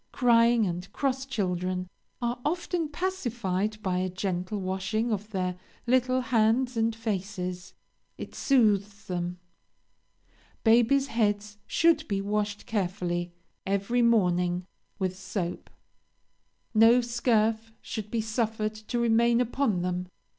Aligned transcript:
Crying 0.11 0.65
and 0.65 0.91
cross 0.93 1.27
children 1.27 1.87
are 2.23 2.39
often 2.43 2.89
pacified 2.89 3.77
by 3.83 3.99
a 3.99 4.09
gentle 4.09 4.59
washing 4.59 5.11
of 5.11 5.29
their 5.29 5.55
little 5.85 6.21
hands 6.21 6.75
and 6.75 6.95
faces 6.95 7.75
it 8.17 8.33
soothes 8.33 9.05
them. 9.05 9.37
Babies' 10.63 11.05
heads 11.05 11.59
should 11.67 12.07
be 12.07 12.19
washed 12.19 12.65
carefully, 12.65 13.31
every 13.63 14.01
morning 14.01 14.65
with 14.97 15.15
soap. 15.15 15.69
No 16.73 16.99
scurf 17.01 17.71
should 17.79 18.09
be 18.09 18.21
suffered 18.21 18.73
to 18.73 18.97
remain 18.97 19.39
upon 19.39 19.83
them. 19.83 20.07